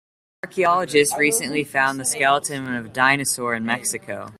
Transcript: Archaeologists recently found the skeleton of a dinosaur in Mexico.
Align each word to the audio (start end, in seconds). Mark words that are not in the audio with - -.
Archaeologists 0.43 1.15
recently 1.19 1.63
found 1.63 1.99
the 1.99 2.05
skeleton 2.05 2.73
of 2.73 2.85
a 2.87 2.89
dinosaur 2.89 3.53
in 3.53 3.67
Mexico. 3.67 4.29